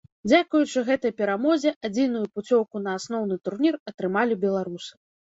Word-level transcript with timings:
Дзякуючы 0.27 0.81
гэтай 0.85 1.11
перамозе 1.19 1.73
адзіную 1.89 2.21
пуцёўку 2.39 2.81
на 2.85 2.95
асноўны 3.01 3.35
турнір 3.49 3.77
атрымалі 3.91 4.39
беларусы. 4.47 4.91